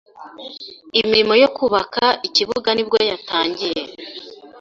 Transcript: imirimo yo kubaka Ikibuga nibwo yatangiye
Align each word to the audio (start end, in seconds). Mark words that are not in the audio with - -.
imirimo 0.99 1.33
yo 1.41 1.49
kubaka 1.57 2.03
Ikibuga 2.27 2.69
nibwo 2.73 2.97
yatangiye 3.09 3.81